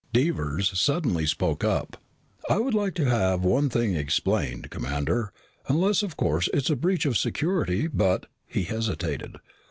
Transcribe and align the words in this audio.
Devers 0.13 0.71
suddenly 0.79 1.27
spoke 1.27 1.63
up. 1.63 1.95
"I 2.49 2.57
would 2.57 2.73
like 2.73 2.95
to 2.95 3.05
have 3.05 3.43
one 3.43 3.69
thing 3.69 3.93
explained, 3.93 4.71
Commander, 4.71 5.31
unless, 5.67 6.01
of 6.01 6.17
course, 6.17 6.49
it's 6.55 6.71
a 6.71 6.75
breach 6.75 7.05
of 7.05 7.19
security, 7.19 7.85
but" 7.85 8.25
He 8.47 8.63
hesitated. 8.63 9.37